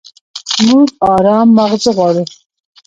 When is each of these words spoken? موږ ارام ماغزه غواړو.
موږ 0.67 0.87
ارام 1.13 1.47
ماغزه 1.57 1.91
غواړو. 1.97 2.23